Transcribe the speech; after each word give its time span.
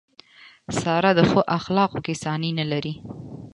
ساره 0.79 1.11
په 1.17 1.23
ښو 1.29 1.41
اخلاقو 1.57 1.99
کې 2.05 2.13
ثاني 2.23 2.51
نه 2.59 2.65
لري. 2.71 2.93